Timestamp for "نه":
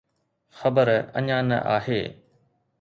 1.49-1.57